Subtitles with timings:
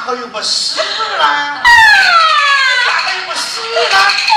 [0.00, 0.80] 哪个又不是
[1.18, 1.60] 啦？
[2.86, 3.60] 哪个又不是
[3.92, 4.29] 啦？